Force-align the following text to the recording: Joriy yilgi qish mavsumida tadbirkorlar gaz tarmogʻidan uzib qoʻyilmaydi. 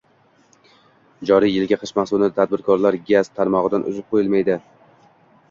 Joriy 1.31 1.53
yilgi 1.55 1.77
qish 1.81 1.93
mavsumida 1.99 2.31
tadbirkorlar 2.39 2.99
gaz 3.11 3.23
tarmogʻidan 3.37 3.87
uzib 3.93 4.09
qoʻyilmaydi. 4.17 4.59